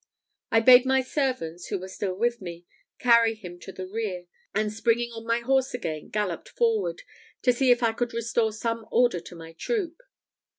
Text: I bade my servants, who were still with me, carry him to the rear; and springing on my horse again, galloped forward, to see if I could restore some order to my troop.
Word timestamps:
I 0.49 0.61
bade 0.61 0.83
my 0.83 1.01
servants, 1.03 1.67
who 1.67 1.77
were 1.77 1.87
still 1.87 2.15
with 2.15 2.41
me, 2.41 2.65
carry 2.97 3.35
him 3.35 3.59
to 3.59 3.71
the 3.71 3.85
rear; 3.85 4.25
and 4.55 4.73
springing 4.73 5.11
on 5.11 5.27
my 5.27 5.41
horse 5.41 5.75
again, 5.75 6.09
galloped 6.09 6.49
forward, 6.49 7.03
to 7.43 7.53
see 7.53 7.69
if 7.69 7.83
I 7.83 7.93
could 7.93 8.11
restore 8.11 8.51
some 8.51 8.87
order 8.89 9.19
to 9.19 9.35
my 9.35 9.53
troop. 9.53 9.99